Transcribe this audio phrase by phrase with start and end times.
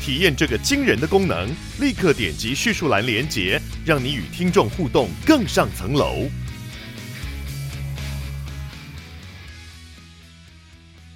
[0.00, 1.48] 体验这个惊人的功能，
[1.80, 6.26] 立刻点击叙述栏连接，让你与听众互动更上层楼。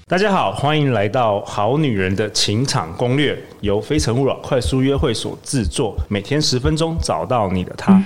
[0.07, 8.05] 大家好，欢迎来到《好女人的情场攻略》，由非诚勿扰快速约会所制作，每天十分钟，找到你的他。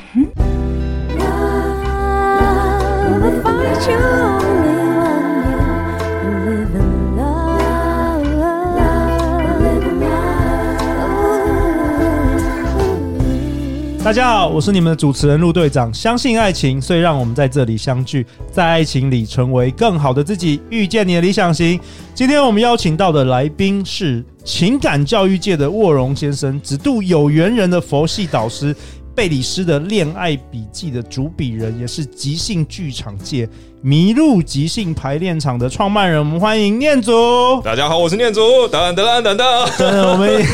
[14.07, 15.93] 大家好，我是你们的主持人陆队长。
[15.93, 21.81] 相信爱情，所以让我们在这里相聚，在爱情里成为更好的自己，遇见你的理想型。
[22.15, 28.73] 今天我们邀请到的来宾是情感教育界的卧龙先生，只渡有缘人的佛系导师。
[29.13, 33.49] 贝里斯的恋爱笔记的主笔人，也是即兴剧场界
[33.87, 36.19] 麋鹿即兴排练场的创办人。
[36.19, 37.13] 我们欢迎念祖。
[37.63, 38.67] 大家好，我是念祖。
[38.67, 39.37] 等等等等
[39.79, 40.45] 等，我们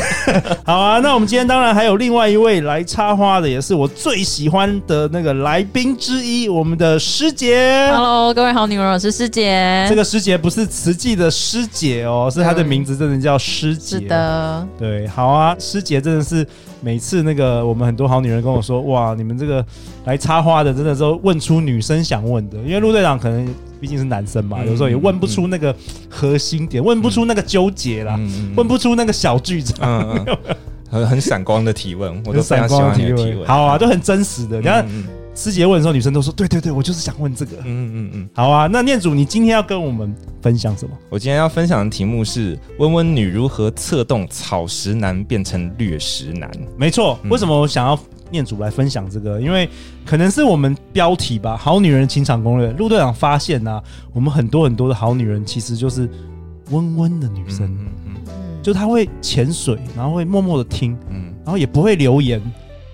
[0.63, 0.99] 好啊。
[0.99, 7.89] 那我们今天当然还有另外一位来插花的，也是我最喜欢的那个来宾之一，我们的师姐。
[7.91, 9.83] Hello，各位好女人，我是师姐。
[9.89, 13.97] 这个师姐不是慈济的师姐哦，是她的名字真的叫师姐。
[13.97, 16.45] 是的，对，好啊，师姐真的是。
[16.85, 19.65] 每次那个我们很多好女人跟我说，哇，你们这个
[20.03, 22.57] 来插花的，真的都问出女生想问的。
[22.57, 23.47] 因为陆队长可能
[23.79, 25.73] 毕竟是男生嘛，有时候也问不出那个
[26.09, 28.19] 核心点，问不出那个纠结啦，
[28.57, 30.27] 问不出那个小剧场，
[30.91, 33.47] 很很闪光的提问，我都非常喜欢你的提问。
[33.47, 34.85] 好啊，都很真实的，你看。
[35.35, 38.67] 师姐问的时候，女生都说：“对对对，我就是想问这个。”嗯嗯嗯，好啊。
[38.67, 40.95] 那念祖，你今天要跟我们分享什么？
[41.09, 46.51] 我今天要分享的题目是“温温女如何策动草食男变成掠食男”。
[46.77, 47.99] 没错，为什么我想要
[48.33, 49.39] 念祖来分享这个？
[49.39, 49.69] 因为
[50.05, 52.69] 可能是我们标题吧，“好女人情场攻略”。
[52.77, 56.09] 陆队长发现啊，我们很多很多的好女人其实就是
[56.71, 62.41] 温温的女生，嗯嗯，就她会潜水，然后会默默的听，嗯，然后也不会留言。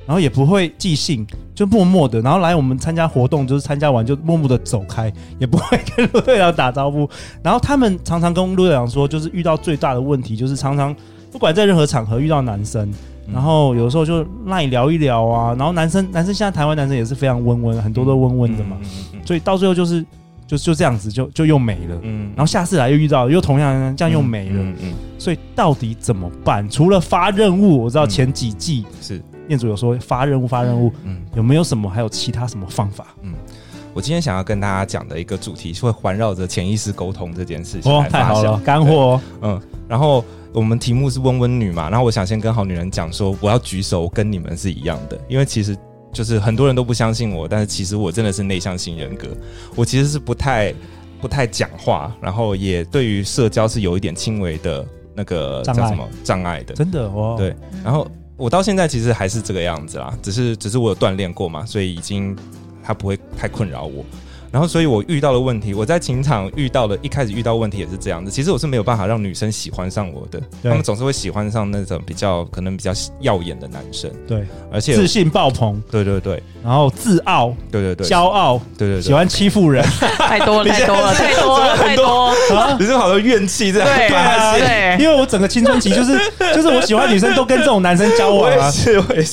[0.05, 1.23] 然后也不会寄信，
[1.53, 7.07] 就默默的，然后来我们参加活动，就是参加完就默默的走开，也不会跟陆队长打招呼。
[7.43, 10.95] 然后他们常常跟陆队长说，就是遇到最大的问题，就是常常
[11.31, 12.91] 不管在任何场合遇到男生，
[13.33, 18.77] 然后有时候就赖聊一聊啊，然后男生男生现在台湾男生也是非常温温，很多都温温的嘛，
[19.25, 20.05] 所以到最后就是
[20.47, 21.99] 就就这样子就就又没了。
[22.03, 24.61] 嗯，然后下次来又遇到又同样这样又没了。
[24.61, 26.67] 嗯嗯，所以到底怎么办？
[26.69, 29.21] 除了发任务，我知道前几季是。
[29.49, 33.07] 念主有说发任务发任务，嗯，有没有什么还有其他什么方法？
[33.23, 33.33] 嗯，
[33.95, 37.91] 我今天想要跟大家讲的一个主题，是会环绕着潜意识沟通这件事情。
[37.91, 39.19] 哦，太好了，干货。
[39.41, 40.23] 嗯，然后
[40.53, 45.77] 我们题目是温温女嘛，然后我想先跟好女人讲说，我要举手，跟你们是一样的，因为其实
[46.11, 49.27] 就是很多人都不相信我，但是其实我真的是内向型人格，
[49.75, 50.73] 我其实是不太
[51.21, 58.07] 不太讲话，然后也对于社交是有一点轻微的那个叫什么障碍的，真的哦，对，然后。
[58.39, 62.33] 我到现在其实还是这个样子啦，只是只是我有锻炼过嘛，所以已经
[62.81, 64.01] 它不会太困扰我。
[64.51, 68.31] 然后，所以我遇到的问题，我在情场遇到的，一开始遇到问题也是这样子。
[68.31, 74.09] 其实我是没有办法让女生喜欢上我的，他们总是会喜欢上那种比较可能比较耀眼的男生。
[74.27, 75.81] 对，而且自信爆棚。
[75.91, 77.53] 对对对，然后自傲。
[77.71, 78.59] 对对对，骄傲。
[78.77, 79.83] 对对对，喜欢欺负人。
[80.17, 82.33] 太多了，太多了，太多了，太多。
[82.79, 83.87] 你是好多怨气这样。
[83.87, 84.97] 对啊， 对。
[84.99, 86.19] 因为我整个青春期就是
[86.53, 88.71] 就是我喜欢女生都跟这种男生交往啊。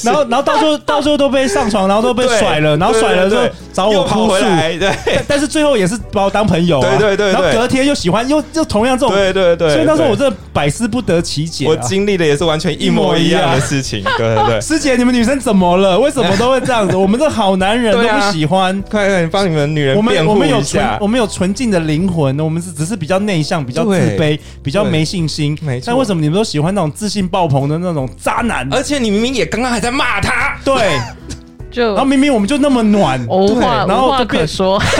[0.04, 4.42] 然后然后到最后到最后都被上床，然后都被甩了，然后甩了之后找我哭诉。
[4.42, 5.86] 对，但是最后也。
[5.86, 11.64] 是把我当朋友，对对对，然后隔天又喜欢，又又同样这种，对对对，所以那时候我真的百思不得其解。
[11.64, 14.58] 我经历的也是完全一模一样的事情，对对对。
[14.60, 15.96] 师姐，你们女生怎么了？
[16.00, 16.96] 为什么都会这样子？
[16.98, 20.34] 我们这好男人都不喜欢，快快帮你们女人辩护一下。
[20.34, 25.56] 我们我们有纯我们有纯净的灵魂，我们是只是比较内向，比较自卑，比较没信心。
[25.62, 25.84] 没错。
[25.86, 28.68] 但为什么你们都喜欢那种自信爆棚的那种渣男？
[28.72, 30.74] 而且你明明也刚刚还在骂他，对。
[31.76, 34.80] 就然后明明我们就那么暖，无话无话可说。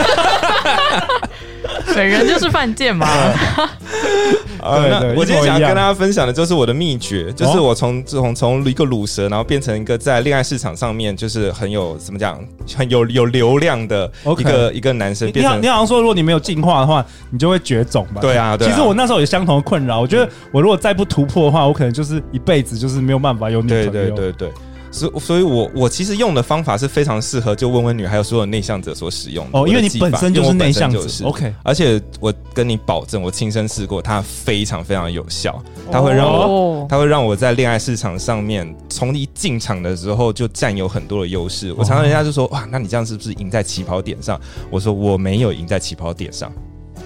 [1.95, 3.07] 本人就是犯贱嘛。
[4.59, 12.39] 对对我今天想要跟大家分享的就是我的秘诀，就是我从从从一个卤蛇，然后变成一个在恋爱市场上面就是很有怎么讲，
[12.75, 18.21] 很有有流量的一个一个男生，变成你好，你好像说，如果你没有进化的话，你就会绝种吧？
[18.21, 24.15] 对啊对啊其实我那时候有相同的困扰，我觉得我如果再不突破的话，我可能就是一辈子就是没有办法有女朋对友。
[24.15, 24.51] 对对对。
[24.97, 35.61] 所所以我我其实用的方法是非常适合就温温女还有所有内向者所使用的哦，因为你本身就是内向者就是 OK 而且我跟你保证，我亲身试过，它非常非常有效，
[35.91, 36.37] 它会让我。
[36.37, 41.73] 哦，它会让我在恋爱市场上面，从一进场的时候就占有很多的优势。
[41.73, 44.39] 我常常人家就说：“哇，那你这样是不是赢在起跑点上？”
[44.71, 46.51] 我说：“我没有赢在起跑点上，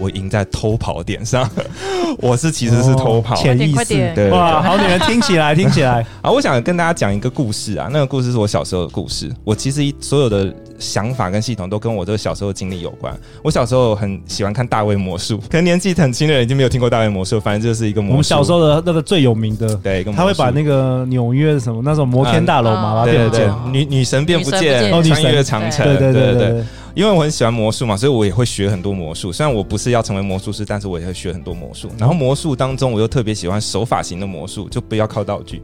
[0.01, 1.50] 我赢在偷跑点上。
[2.19, 3.36] 我是其实是偷跑。
[3.36, 4.12] 潜意识。
[4.15, 9.31] 对哇，好女人听起来听起来，啊， 我想跟大家讲一个故事啊，那个故事是我小时候的故事。
[9.44, 13.18] 我其实一所有的想法跟系统都跟我这个小时候的经历有关。
[13.42, 18.13] 我小时候很喜欢看大卫魔术， 可能年纪很轻的人已经没有听过大卫魔术，反正就是一个魔术。
[18.13, 26.63] 我们小时候的那个最有名的，对一个魔他会把那个纽约的什么那种摩天大楼嘛，嗯把它对对对变不见。，女女神变不见，穿越长城，对对对对对，
[26.95, 29.31] 因为我很喜欢魔术嘛，所以我也会学很多魔术。
[29.31, 31.89] 虽然我不是要成为魔术师，但是我也会学很多魔术。
[31.98, 35.62] 然后魔术当中，我又特别喜欢手法型的魔术，就不要靠道具。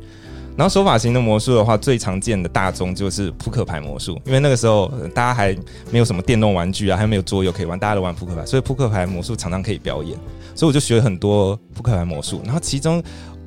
[0.58, 5.56] 然后手法型的魔术的话，最常见的大宗就是扑克牌魔术，因为那个时候大家还
[5.92, 10.18] 没有什么电动玩具啊，还没有桌游可以玩，大家都玩扑克牌，所以扑克牌魔术常常可以表演。
[10.56, 12.42] 所以我就学了很多扑克牌魔术。
[12.44, 13.02] 然后其中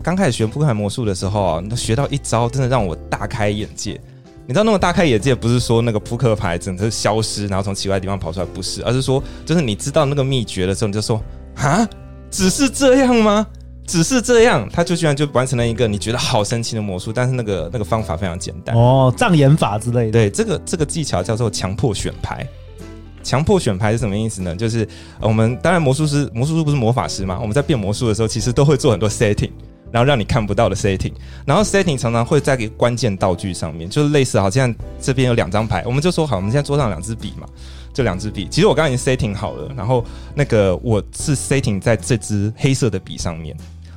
[0.04, 4.00] 刚开始学扑克牌魔术的时候啊，那学到一招真的让我大开眼界。
[4.46, 11.20] 你知道那么大开眼界，不是说那个扑克牌整个消失，然后从奇怪的地方跑出来，不是，而是说，就是你知道那个秘诀的时候，你就说
[11.56, 11.88] 啊，
[12.30, 13.46] 只是这样吗？
[13.86, 18.76] 只是这样，他就居然就完成了一个你觉得好神奇的魔术，但是那个那个方法非常简单。
[18.76, 20.12] 哦，障眼法之类的。
[20.12, 22.46] 对，这个这个技巧叫做强迫选牌。
[23.22, 24.56] 强迫选牌是什么意思呢？
[24.56, 24.88] 就是
[25.20, 27.38] 呃我们当然魔术师，魔术师不是魔法师嘛？
[27.38, 29.50] 我们在变魔术的时候，其实都会做很多 setting，
[29.92, 31.12] 然后让你看不到的 setting。
[31.44, 37.46] 然后 setting 常常会在一个关键道具上面，就是类似好像这边有两张牌，我们就说好，我们现在桌上两支笔嘛，
[37.92, 38.46] 这两支笔。
[38.50, 40.04] 其实我刚刚已经 setting 好了，然后
[40.34, 43.56] 那个我是 setting 在这支黑色的笔上面。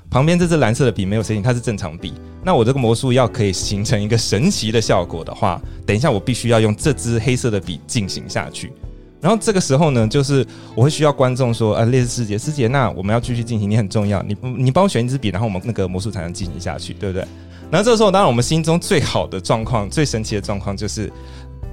[0.10, 2.14] 旁边这支蓝色的笔没有 setting，它是正常笔。
[2.44, 8.72] 那我这个魔术要可以形成一个神奇的效果的话，等一下我必须要用这支黑色的笔进行下去。
[9.20, 17.26] 然后这个时候呢，就是我会需要观众说：“啊，类似师姐，师姐，那我们要继续进行，你很重要，你你帮我选一支笔，然后我们那个魔术才能进行下去，对不对？”
[17.72, 21.12] 然后这个时候，当然我们心中最好的状况、最神奇的状况就是，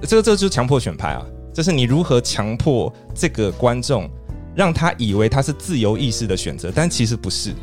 [0.03, 4.09] 这个这个就是强迫选牌啊，就是你如何强迫这个观众，
[4.55, 7.55] 让他以为他是自由意识的选择，但其实不是。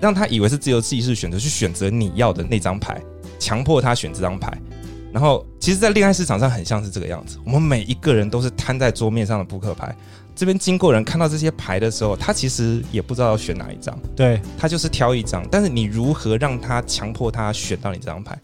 [0.00, 3.00] 让他以为是自由意识选择去选择你要的那张牌，
[3.38, 4.52] 强迫他选这张牌。
[5.12, 7.38] 然后，其实，在恋爱市场上很像是这个样子。
[7.46, 9.94] 我们每一个人都是摊在桌面上的扑克牌，
[10.34, 15.46] 这边经过人看到这些牌的时候，他其实也不知道要选哪一张，对，他就是挑一张。
[15.50, 18.36] 但是你如何让他强迫他选到你这张牌？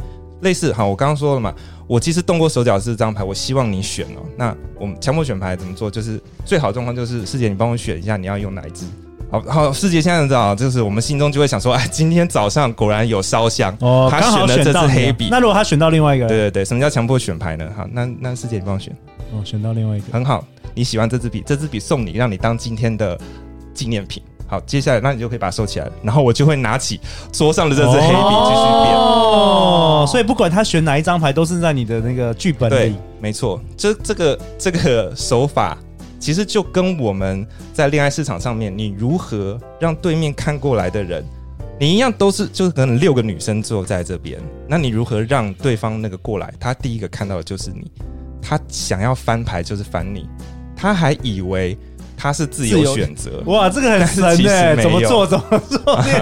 [0.43, 1.55] 类似，好，我刚刚说了嘛，
[1.87, 4.21] 我其实动过手脚是这张牌，我希望你选哦。
[4.37, 5.91] 那我们强迫选牌怎么做？
[5.91, 8.87] 就是最好的状况就是，师姐你帮我选一下，你要用哪一支？
[9.31, 15.29] 好好，师姐现在知道，就是我们心中就会想说，哎，今天早上果然有烧香哦，他选了这支黑笔。
[15.31, 17.71] 那如果他选到另外一个人，对对对，什么叫强迫选牌呢？
[17.77, 18.93] 好，那那师姐你帮我选，
[19.33, 20.45] 哦，选到另外一个，很好，
[20.75, 23.17] 你喜欢这支笔，这支笔送你，让你当今天的
[23.73, 24.21] 纪念品。
[24.51, 26.99] 好，接下来那你就可以把它收起来了，然后我就会拿起
[27.31, 28.97] 桌上的这支黑笔继续变。
[28.97, 35.79] 哦，所以不管他选哪一张牌，都是在你的那个剧本对里。，没错，这这个这个手法
[36.19, 41.25] 其实就跟我们在恋爱市场上面，你如何让对面看过来的人，
[41.79, 47.89] 你一样都是就是可能六个女生坐在这边，那你如何让对方那个过来，他第一个看到的就是你，
[48.43, 50.29] 他想要翻牌就是翻你，
[50.75, 51.79] 他还以为
[52.21, 53.43] 他是自由选择。
[53.47, 55.27] 哇，这个很神但是其哎、实没有怎么做？
[55.27, 55.59] 怎么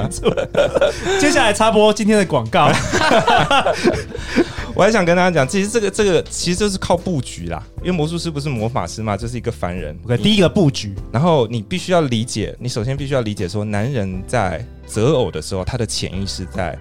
[0.08, 0.48] 做？
[1.18, 2.70] 接下来插播今天的广告。
[4.76, 9.98] 我还想跟大家讲，其实这个这个其实就是靠布局啦，因为魔术师不是魔法师嘛，就是一个凡人。
[10.04, 16.78] OK，第一个布局，然后你必须要理解，你首先必须要理解说，男人在择偶的时候，他的潜意识在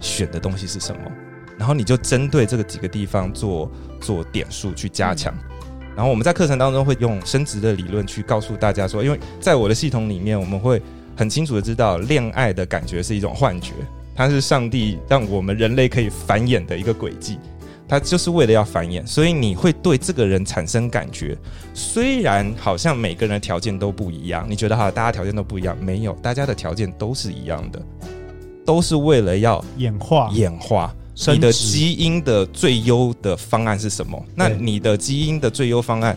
[0.00, 1.00] 选的东西是什么，
[1.56, 3.70] 然后你就针对这个几个地方做
[4.00, 5.32] 做点数去加强。
[5.96, 10.80] 然后我们在课程当中会用生殖的理论去告诉大家说，因为在我的系统里面，我们会
[11.16, 13.72] 很清楚的知道，恋爱的感觉是一种幻觉，
[14.14, 17.38] 它是上帝让我们人类可以繁衍的一个轨迹。
[17.88, 21.38] 它就是为了要繁衍，所以你会对这个人产生感觉。
[21.72, 27.80] 虽然好像每个人的条件都不一样，你觉得哈，大家条件都不一样，没有，大家的条件都是一样的，
[28.66, 30.92] 都是为了要演化，演化。
[31.32, 34.22] 你的基因的最优的方案是什么？
[34.34, 36.16] 那你的基因的最优方案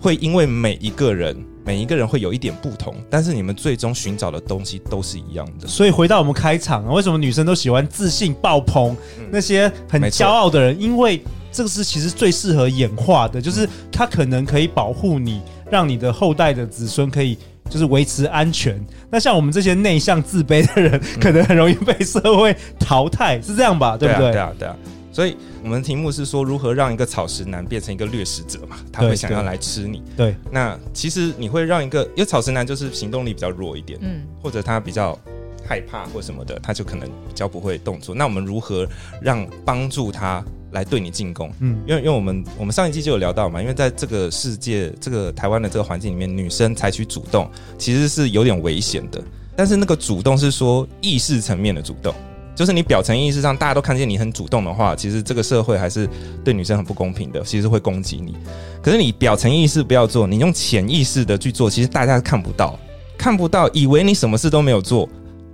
[0.00, 5.68] 会因为每一个人每一个人会有一点不同，但是你们最终寻找的东西都是一样的。
[5.68, 10.80] 所以回到我们开场啊，为什么女生都喜欢自信爆棚、嗯那些很骄傲的人？
[10.80, 17.36] 因为这个是其实最适合演化的，就是它可能可以保护你，让你的后代的子孙可以
[17.70, 18.78] 就是维持安全。
[19.08, 23.96] 那像我们这些内向自卑的人，可能很容易被社会淘汰，是这样吧？
[23.96, 24.32] 对不对？
[24.32, 24.76] 对啊，对啊。
[25.12, 28.76] 所以我们题目是说，如何让一个草食男变成一个掠食者嘛？
[28.92, 30.02] 他会想要来吃你。
[30.16, 35.18] 对，那其实你会让一个，因为草食男就是行动力比较弱一点，嗯，或者他比较
[35.66, 38.14] 害怕或什么的，他就可能比较不会动作。
[38.14, 38.86] 那我们如何
[39.20, 41.50] 让帮助他来对你进攻？
[41.60, 49.22] 嗯，因为因为我们我们上一季就有聊到嘛，因为在这个世界这个台湾的这个环境里面，女生采取主动其实是有点危险的。
[49.56, 52.14] 但是那个主动是说意识层面的主动。
[52.52, 56.06] 就是你表层意识上，大家都看见你很主动的话，其实这个社会还是
[56.44, 58.36] 对女生很不公平的，其实会攻击你。
[58.82, 62.78] 可是你表层意识不要做，你用潜意识的去做，其实大家看不到，
[63.16, 65.08] 看不到，以为你什么事都没有做，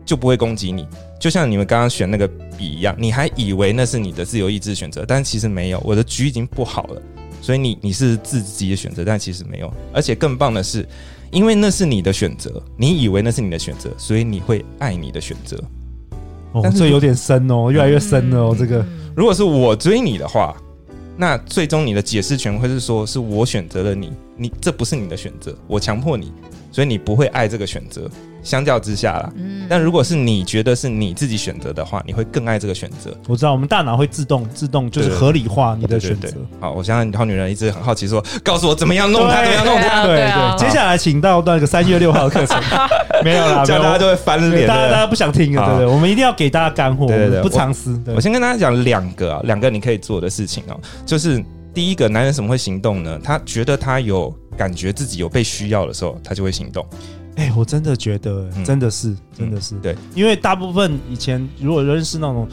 [0.05, 0.85] 就不会攻击你。
[1.19, 5.83] 就像你们刚刚选那个笔一样，你还以为那是你的自由意志选择，但其实没有。
[5.85, 7.03] 我的局已经布好了，
[7.41, 9.73] 所以你你是自己的选择，但其实没有。
[9.93, 10.87] 而且更棒的是，
[11.31, 15.57] 因为那是你的选择，你以为那是你的选择，所以你会爱你的选择。
[16.53, 18.57] 哦，但这有点深哦，越来越深了哦。
[18.57, 18.85] 这个
[19.17, 20.55] 如果是我追你的话，
[21.17, 26.31] 那最终你的解释权会是说，是我选择了你，你这不是你的选择，我强迫你，
[26.71, 28.11] 所以你不会爱这个选择。
[28.47, 33.13] 相较之下啦，嗯，但如果是你觉得是你自己选择的话，你会更爱这个选择。
[33.27, 36.29] 我知道，我们大脑会自动自动就是合理化你的选择。
[36.61, 42.57] 好，我相信好女人一直很好奇说，告诉我怎么样弄它，怎么样弄 它，对对接下来请到那个三月六号的课程，
[43.25, 44.69] 没有啦，这样大家就会翻对脸的。
[44.69, 48.01] 大家大家不想听了，好对对，我们一定要给大家干货，对对对不藏私。
[48.15, 51.43] 我先跟大家讲两个啊，两个你可以做的事情哦，就是
[51.75, 53.19] 第一个，男人怎么会行动呢？
[53.25, 56.87] 他觉得他有感觉自己有被需要的时候，他就会行动。
[57.37, 62.49] 哎，我真的觉得，嗯真的是，真的是，对，因为大部分以前如果认识那种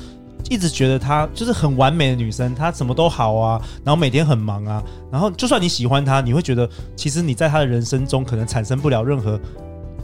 [0.49, 9.39] 一直觉得她就是很完美的女生，她什么都好啊，然后每天很忙啊，然后就算你喜欢她，你会觉得其实你在她的人生中可能产生不了任何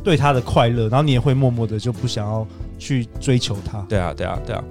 [0.04, 3.80] 对她的快乐，然后你也会默默的就不想要去追求她。
[3.90, 4.64] 对啊，对啊，对啊。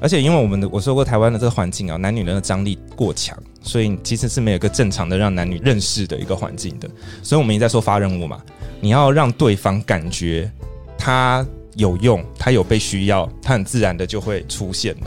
[0.00, 6.88] 而且因为我们的我说过台湾的这个环境啊，男女人的张力过强，所以其实是没有一个正常的让男女认识的一个环境的。
[7.22, 8.42] 所以我们一直在说发任务嘛，
[8.80, 10.50] 你要让对方感觉
[10.98, 15.06] 他有用，他有被需要，他很自然的就会出现了。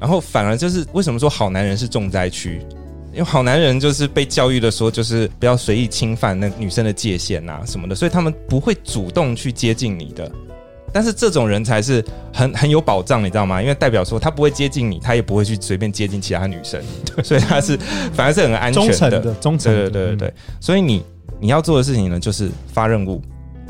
[0.00, 2.60] 然后反而就是为什么说好男人是重灾区？
[3.12, 10.32] 因为好男人就是被教育的说，就是不要随意侵犯那女生的界限啊什么的，所以他们不会主动去接近你的。
[10.92, 13.62] 但是这种人才是很很有保障，你知道吗？
[13.62, 16.82] 因为代表说他不会接近你，他也不会去随便接近其他女生，
[17.24, 17.76] 所以他是
[18.12, 18.88] 反而是很安全的。
[18.88, 20.34] 忠诚的，忠诚的，对对对对对。
[20.60, 21.02] 所以你
[21.40, 23.22] 你要做的事情呢，就是发任务。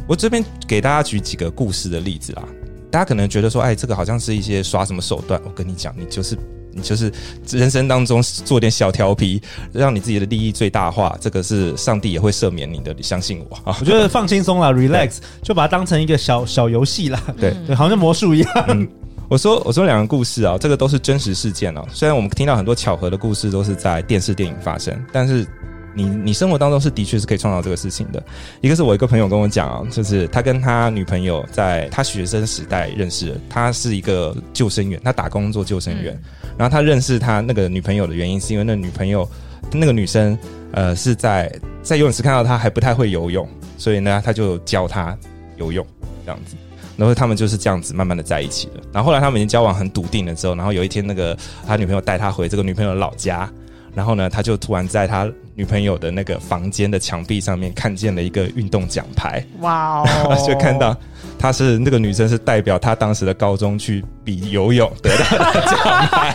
[0.07, 2.43] 我这边给大家举几个故事的例子啊。
[2.91, 5.41] 大家可能觉得说，哎，这个好像是一些耍什么手段。
[5.47, 6.37] 我跟你讲，你就是
[6.75, 7.13] 你就是
[7.51, 9.41] 人生当中做点小调皮，
[9.73, 11.17] 让你自己的利益最大化。
[11.21, 13.77] 这个是上帝也会赦免你的，你相信我啊。
[13.81, 17.23] 我觉得放轻松啦， relax，就把它当成一个小小游戏啦。
[17.39, 18.49] 对对，好像魔术一样。
[18.69, 18.89] 嗯
[19.29, 21.83] 我说我说两个故事啊，这个都是真实事件哦。
[21.91, 25.47] 虽然我们听到很多巧合的故事都是在电视电影发生，但是
[25.95, 28.23] 你你生活当中是的确是可以创造这个事情的。
[28.61, 36.19] 一个是我一个朋友跟我讲啊，就是他跟他女朋友在他学生时代认识的，他是一个救生员，他打工做救生员。
[36.59, 39.29] 然后他认识他那个女朋友的原因，是因为那女朋友
[39.73, 40.39] 那个女生
[40.73, 41.51] 呃是在
[41.83, 45.17] 在游泳池看到他还不太会游泳，所以呢他就教他
[45.57, 45.87] 游泳
[46.25, 46.57] 这样子。
[46.95, 48.83] 然后他们就是这样子慢慢的在一起了。
[48.93, 53.51] 然后后来他们已经交往很笃定了之后，然后有一天那个他女朋友带他回这个女朋友的老家，
[53.95, 60.97] 然后呢他就突然在他女朋友的那个房间的墙壁上面看见了一个运动奖牌，哇哦， 就看到
[61.39, 65.79] 她是那个女生是代表她当时的高中去比游泳得到的奖
[66.11, 66.35] 牌。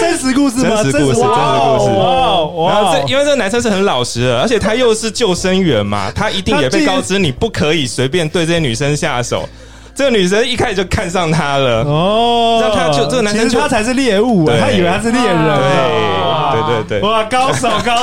[0.00, 0.82] 真实故事吗？
[0.82, 2.72] 真实故事真实故事哇哇！
[2.72, 9.48] 然后这因为这个男生是很老实的，而且他又是救生员嘛，他一定也被告知你不可以随便对这些女生下手。
[9.96, 14.60] 这个女生一开始就看上他了，哦，那他就这个男生就其实他才是猎物，对。
[14.60, 16.52] 他以为他是猎人，啊。
[16.52, 17.08] 对对对对。
[17.08, 17.94] 哇，高手高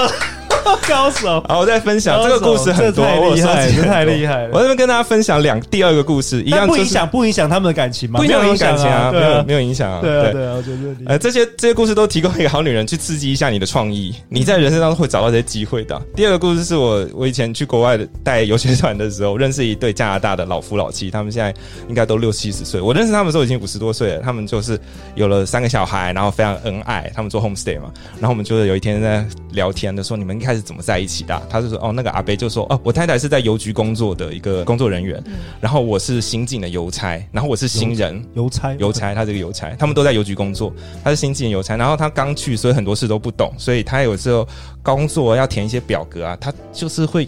[0.87, 4.49] 高手，好，我再分享这个故事很多，这太厉害，这我太厉害了。
[4.53, 8.19] 我这边跟大家分享两第二个故事，一样不影响不影响他们的感情嘛？
[8.19, 15.99] 不影响感情啊，没有没有影响啊，对啊对啊，我觉得这里呃，这些这些故事都提供一个好女人去刺激一下你的创意，你在人生当中会找到这些机会的。
[16.15, 21.53] 第二个故事是我我以前去国外的带游学团的时候，认识一对加拿大的老夫老妻，他们现在
[21.87, 22.79] 应该都六七十岁。
[22.81, 24.79] 我认识他们的时候已经五十多岁了，他们就是
[25.15, 27.11] 有了三个小孩，然后非常恩爱。
[27.15, 31.41] 他们做 homestay 嘛，然后我们就是有一天在聊天的时候，你们一开开始怎么在一起的啊？
[31.49, 35.21] 他就说哦，那个阿伯就说哦，我太太是在邮局工作的一个工作人员，
[35.59, 40.71] 然后我是新进的邮差，然后我是新人邮差，邮差，他这个邮差，他们都在邮局工作，
[41.03, 44.47] 他是新进的邮差，然后他刚去，所以很多事都不懂，所以他有时候
[44.83, 47.27] 工作要填一些表格啊，他就是会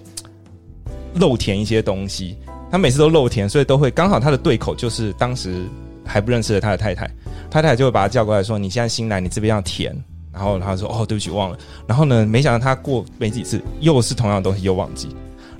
[1.15, 2.37] 漏填一些东西，
[2.69, 5.63] 他每次都漏填，所以都会刚好他的对口就是当时
[6.05, 7.09] 还不认识的他的太太，
[7.49, 9.95] 太太就会把他叫过来说：“你现在新来，你这边要填。”
[10.35, 15.07] 然后他说：“哦，对不起，忘了。”然后呢，没想到他过没几次，又是同样的东西又忘记，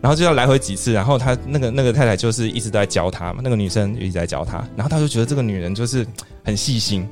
[0.01, 0.91] 然后就要来回几次。
[0.91, 4.57] 然后他那个那个太太就是一直都在教他嘛，那个女生一直在教他。
[4.75, 6.05] 然后他就觉得这个女人就是
[6.43, 7.07] 很细心，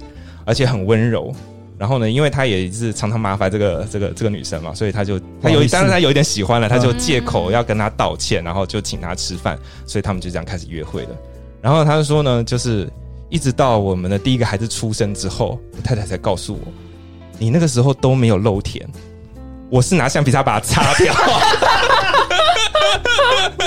[0.45, 1.33] 而且很温柔。
[1.75, 9.57] 然后呢，因为他也是常常麻烦这个这个这个女生嘛，所以他就他有当然他有一点喜欢了，他就借口要跟她道歉，然后就请她吃饭。
[9.85, 11.09] 所以他们就这样开始约会了。
[11.61, 12.87] 然后他就说呢，就是
[13.29, 16.71] 一直到我们的第一个孩子出生之后，太太才告诉我。
[17.37, 18.87] 你那个时候都没有漏填，
[19.69, 21.13] 我是拿橡皮擦把它擦掉。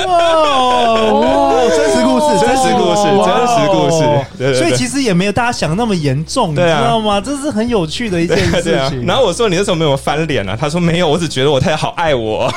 [0.06, 1.52] 哇哇！
[1.68, 4.54] 真实故事，真实故事，真实故事。
[4.54, 7.20] 所以其实也没有大家想的那么严重，你知道吗？
[7.20, 9.04] 这是很有趣的一件事情。
[9.04, 12.52] 然后我说：“你那时候没有翻脸啊？”他说：“没有，我只觉得我太太好爱我。”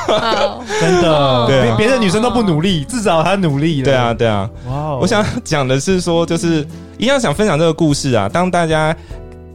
[0.79, 3.85] 真的，对，别的女生都不努力，至少她努力了。
[3.85, 4.47] 对啊，对啊。
[4.69, 4.95] 哇！
[4.97, 6.65] 我想讲的是说，就是
[6.97, 8.95] 一样想分享这个故事啊，当大家。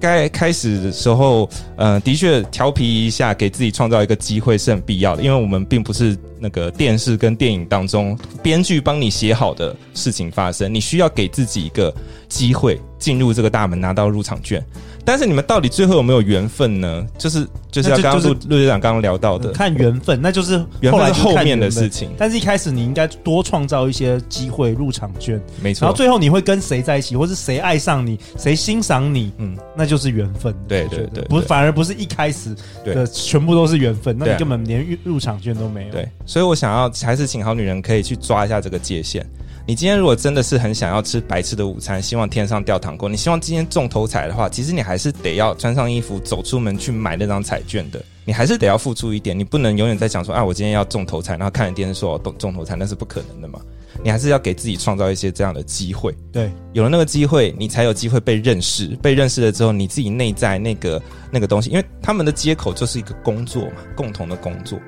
[0.05, 11.93] 该开始的时候，嗯，的确调皮一下，给自己创造一个机会是很必要的，因为我们并不是那个电视跟电影当中编剧帮你写好的事情发生，你需要给自己一个
[12.29, 14.63] 机会进入这个大门，拿到入场券。
[15.05, 17.07] 但是你们到底最后有没有缘分呢？
[17.19, 22.11] 就是就是要刚刚陆陆队长刚刚聊到的，看缘分，那就是缘分是后面的事情。
[22.17, 25.85] 但是一开始你应该多创造一些机会入场券，没错。
[25.85, 30.55] 然后最后你会跟谁在一起，或是谁爱上你，谁欣赏你，嗯，那就是缘分。
[30.67, 35.93] 对对对，不，反而不是一开始的全部都是缘分，那你根本连入入场券都没有。
[35.93, 39.25] 对，所以我想要还是请好女人可以去抓一下这个界限。
[39.66, 53.59] 你今天如果真的是很想要吃白吃的午餐，希望天上掉糖果，你希望今天中头彩的话，其实你还是得要穿上衣服走出门去买那张彩券的，你还是得要付出一点，你不能永远在想说啊，我今天要中头彩，然后看着电视说我中中头彩，那是不可能的嘛。
[54.02, 64.79] 你还是要给自己创造一些这样的机会，对，有了那个机会，你才有机会被认识，被认识了之后，你自己内在那个那个东西，因为他们的接口就是一个工作嘛，共同的工作。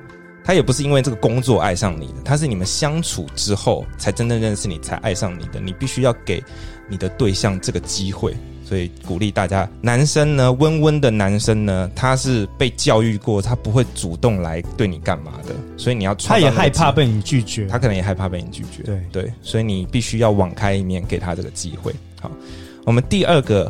[0.47, 5.59] 他也不是因为这个工作爱上你的，他是你们相处之后才真正认识你，才爱上你的。
[5.59, 6.41] 你必须要给
[6.87, 8.33] 你的对象这个机会，
[8.63, 21.93] 所以鼓励大家，男生呢，温温的男生呢，他是被教育过，他不会主动来对你干嘛的，所以你要他也害怕被你拒绝，他可能也害怕被你拒绝，对对，所以你必须要网开一面，给他这个机会。
[22.21, 22.31] 好，
[22.85, 23.69] 我们第二个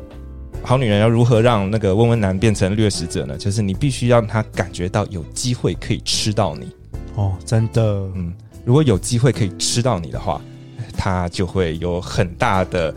[0.64, 3.38] 好女人要如何让那个温温男变成掠食者呢？
[3.38, 6.70] 就是你必须让他感觉到有机会可以吃到你。
[7.16, 7.82] 哦，真的，
[8.16, 8.34] 嗯，
[8.66, 10.42] 如果有机会可以吃到你的话，
[10.96, 12.94] 他就会有很大的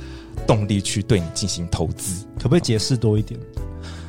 [0.46, 2.26] 动力去对你进行投资。
[2.36, 3.38] 可不可以解释多一点？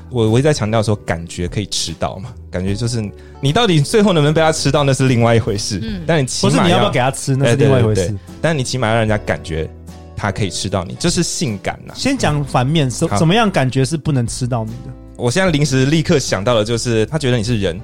[0.10, 3.02] 我我一直在强调说，感觉可以吃到嘛，感觉就是
[3.40, 5.80] 你到底最后能不能被他吃到，那是另外一回事。
[5.82, 8.14] 嗯，但你起码不是你要不要给他吃，那是另外一回事。
[8.42, 9.70] 但你起码让人家感觉
[10.22, 11.98] 他可以吃到你，就是性感呐、啊。
[11.98, 14.94] 先讲反面，什怎么样感觉是不能吃到你的？
[15.18, 17.82] 我现在临时立刻想到的就是，他觉得你是人，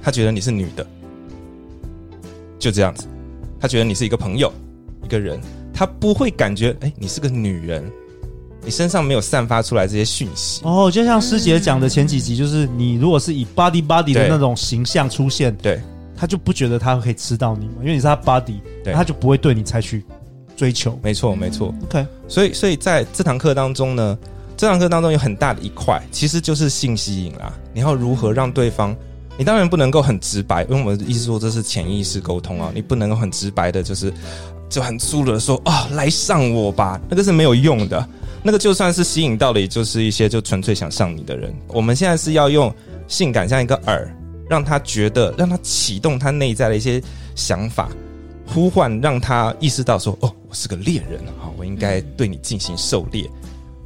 [0.00, 0.86] 他觉得你是女的。
[2.58, 3.06] 就这样子，
[3.60, 4.50] 他觉得你是一个朋友，
[5.04, 5.38] 一个人，
[5.74, 7.84] 他不会感觉哎、欸，你是个女人，
[8.64, 10.62] 你身上没有散发出来这些讯息。
[10.64, 15.82] 哦，就像师姐讲的前几集，就是你如果是以 body body 的那种形象出现，对，
[16.16, 20.02] 他就不觉得他可以吃到你嘛，因为你是他 body，对，他就不会对你采取
[20.56, 20.98] 追求。
[21.02, 21.74] 没错，没错。
[21.84, 24.18] OK，所以，所以在这堂课当中呢，
[24.56, 27.52] 这堂课当中有很大的一块，其实就是性吸引啦。
[27.72, 28.96] 你要如何让对方？
[29.38, 34.10] 你当然不能够很直白，因为我们的意思说这是潜意识沟通啊，你不能够很直白的，就是
[34.70, 38.08] 就很粗鲁的说啊、哦，来上我吧，那个是没有用的，
[38.42, 41.54] 那个就算是吸引到了，也就是一些就纯粹想上你的人。
[41.68, 42.74] 我们现在是要用
[43.08, 44.08] 性感像一个饵，
[44.48, 47.02] 让他觉得，让他启动他内在的一些
[47.34, 47.90] 想法，
[48.46, 53.28] 呼唤，让他意识到说，哦，我是个猎人啊，我应该对你进行狩猎。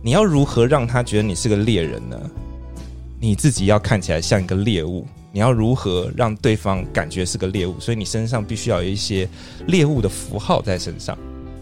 [0.02, 2.18] 你要如何让他觉得你是个猎人呢？
[3.18, 5.06] 你自己要看起来像一个猎物。
[5.32, 7.78] 你要如何让对方感觉是个猎物？
[7.78, 9.28] 所以你身上必须要有一些
[9.66, 11.16] 猎物的符号在身上。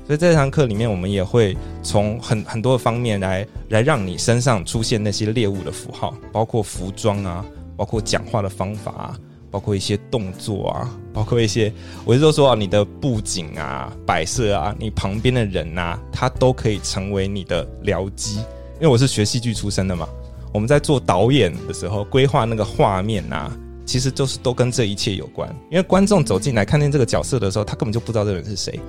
[0.06, 7.44] 所以这堂课里面，我们也会从很很多方面来来让你身上出现那些猎物的符号，包括服装啊，
[7.76, 9.18] 包括讲话的方法啊，
[9.50, 11.72] 包括一些动作啊，包括一些，
[12.04, 18.36] 我就说说啊，你的布景啊、摆设啊，你旁边的人啊，他都可以成为你的僚机。
[18.74, 20.08] 因为我是学戏剧出身的嘛。
[20.52, 25.48] 我们在做导演的时候，规划那个画面啊，其实就是都跟这一切有关。
[25.70, 28.80] 因为观众走进来看见这个角色的时候，他根本就不知道这个人是谁。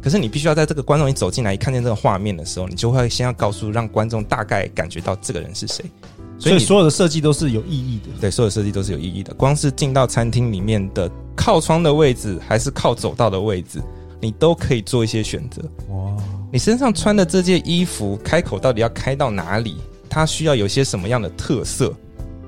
[0.00, 5.84] 可是你必须要在这个观众一走进来，一看见这个画面的时候，你就会先要告诉让观众大概感觉到这个人是谁。
[6.42, 8.08] 所以所有的设计都是有意义的。
[8.20, 9.32] 对，所有设计都是有意义的。
[9.34, 13.80] 光是进到餐厅里面的靠窗的位置，还是靠走道的位置，
[14.20, 15.62] 你都可以做一些选择。
[15.90, 16.16] 哇！
[16.52, 19.76] 你身上穿的这件衣服，开口到底要开到哪里？
[20.08, 21.94] 它需要有些什么样的特色？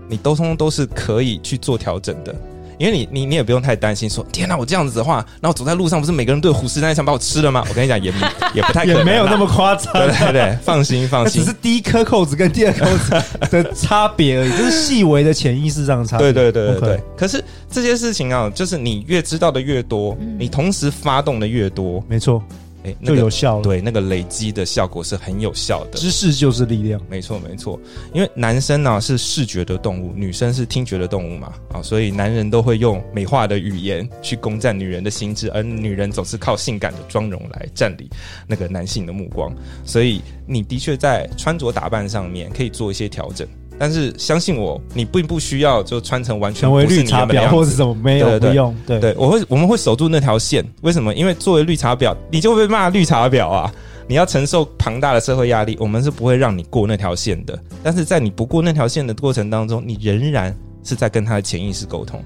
[0.08, 2.34] 你都通通都是可以去做调整的。
[2.78, 7.64] 因为你你你也不用太担心说，天哪，我这样子的话，然后走在路上，不是每个人都有虎视眈眈想把我吃了吗？
[7.68, 8.12] 我跟你讲，也
[8.54, 9.92] 也不太可能，也没有那么夸张。
[9.92, 16.32] 对对对，放心放心，只是第一颗扣子跟第二颗扣子的差别而已，就是细微的潜意识上的差别。
[16.32, 16.96] 对对对对对。
[16.96, 17.00] Okay.
[17.16, 22.42] 可是这些事情啊，就是你越知道的越多，你同时发动的越多，没错。
[22.84, 23.62] 哎，那个、就有效了。
[23.62, 25.98] 对，那个累积的效果是很有效的。
[25.98, 27.80] 知识就是力量，没错没错。
[28.12, 38.08] 因为男生呢、啊、是视觉的动物，女生是听觉的动物嘛，啊，所以男人都会用美化的语言去攻占女人的心智，而女人总是靠性感的妆容来占领
[38.46, 39.54] 那个男性的目光。
[39.84, 43.48] 所以你的确在穿着打扮上面可以做一些调整。
[43.78, 48.74] 但是相信我，你并不需要就穿成完全成为绿茶婊或者什么没有的用。
[48.86, 50.64] 对对，我会我们会守住那条线。
[50.82, 51.12] 为什么？
[51.14, 53.72] 因为作为绿茶婊，你就会被骂绿茶婊啊！
[54.06, 57.58] 你要承受庞大的社会压力，我们是不会让你过那条线的。
[57.82, 62.22] 但是在你不过那条线的过程当中，你仍然是在跟他的潜意识沟通。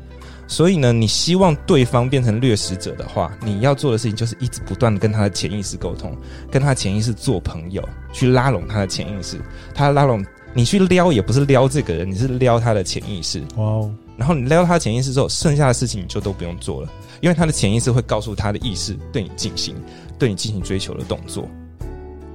[0.46, 6.16] 所以呢，你希望对方变成掠食者的话，你要做的事情就是一直不断的跟他的潜意识沟通，
[6.50, 7.82] 跟他的潜意识做朋友，
[8.12, 9.40] 去拉拢他的潜意识，
[9.74, 10.24] 他拉拢。
[10.54, 13.40] 你去撩也不是撩这个人，你是撩他的潜意识。
[13.56, 13.94] 哇哦！
[14.16, 16.88] 然后你撩他的潜意识之后，剩下的事情你就都不用做了，
[17.20, 19.76] 因为他的潜意识会告诉他的意识对你进行，
[20.18, 21.48] 对你进行追求的动作。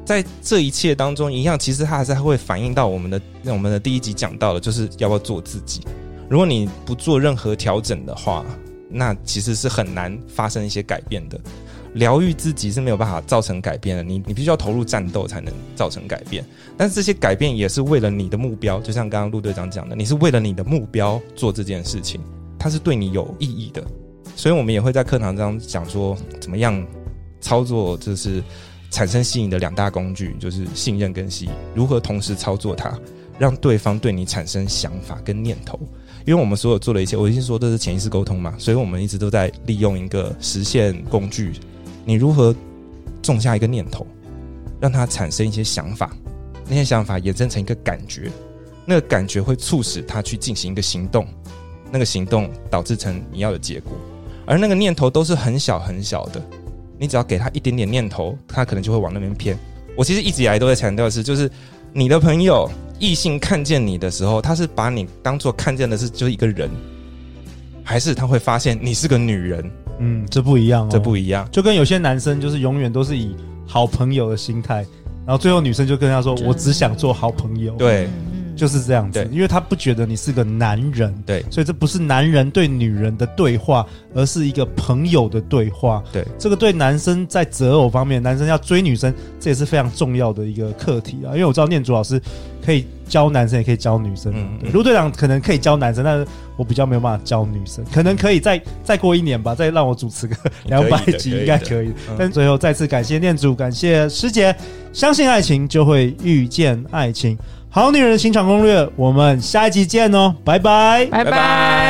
[0.06, 5.82] 在这一切当中，一样，其实他还是会反映到我们的，我们的第一集讲到的，就是要不要做自己。
[6.30, 8.46] 如果你不做任何调整的话，
[8.90, 11.40] 那其实是很难发生一些改变的。
[11.94, 16.44] 疗愈自己是没有办法造成改变的，你你必须要投入战斗才能造成改变。
[16.76, 22.20] 但是这些改变也是为了你的目标，就像刚刚陆队长讲的，你是为了你的目标做这件事情，
[22.58, 23.84] 它是对你有意义的。
[24.36, 26.84] 所以我们也会在课堂上讲说，怎么样
[27.40, 28.42] 操作，就是
[28.90, 32.98] 产生吸引的两大工具，就是信任跟吸引，如何同时操作它，
[33.38, 35.80] 让对方对你产生想法跟念头。
[36.26, 41.52] 因为我们所有做的一切，我已经说这是潜意识沟通嘛，所以我们一直都在利用一个实现工具。
[42.06, 42.54] 你如何
[43.22, 44.06] 种下一个念头，
[44.80, 46.12] 让它产生一些想法，
[46.68, 48.30] 那些想法衍生成一个感觉，
[48.86, 51.26] 那个感觉会促使他去进行一个行动，
[51.92, 53.94] 那个行动导致成你要的结果，
[54.46, 56.42] 而那个念头都是很小很小的，
[56.98, 59.58] 你只要给他一点点念头，他可能就会往那边偏。
[59.96, 61.50] 我其实一直以来都在强调的是，就是
[61.94, 66.70] 你的朋友异性看见你的时候，他是把你当做看见的是就是一个人，
[67.84, 69.72] 还是他会发现你是个女人？
[70.00, 74.86] 嗯，这不一样哦，这不一样，就跟有些男生就是永远都是以好朋友的心态，
[75.26, 78.08] 然后最后女生就跟他说：“我只想做好朋友。”对。
[78.64, 86.02] 就是这样子，因为他不觉得你是个男人，对，所以这不是男人对女人的对话，而是一个朋友的对话。
[86.14, 91.34] 对，这个对男生在择偶方面，男生要追女生，这也是非常重要的一个课题啊。
[91.34, 92.18] 因为我知道念祖老师
[92.66, 94.32] 可以教男生，也可以教女生。
[94.34, 100.34] 嗯，卢队长可能可以教男生，但是我比较没有办法教女生，可能可以再再过一年吧，再让我主持个
[100.68, 101.92] 两百集应该可以。
[102.18, 104.56] 但最后再次感谢念祖，感谢师姐，
[104.94, 107.38] 相信爱情就会遇见爱情。
[107.76, 111.83] 好女人情场攻略，我们下一集见哦，拜拜，拜拜。